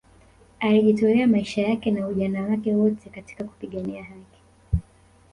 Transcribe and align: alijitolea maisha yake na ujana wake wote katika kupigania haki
alijitolea 0.59 1.27
maisha 1.27 1.61
yake 1.61 1.91
na 1.91 2.07
ujana 2.07 2.41
wake 2.43 2.75
wote 2.75 3.09
katika 3.09 3.43
kupigania 3.43 4.03
haki 4.03 4.39